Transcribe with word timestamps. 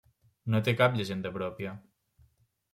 No 0.53 0.61
té 0.67 0.73
cap 0.79 0.97
llegenda 1.01 1.33
pròpia. 1.37 1.77